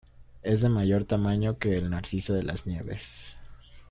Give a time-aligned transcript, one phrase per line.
[0.41, 3.37] Es de mayor tamaño que el narciso de las nieves.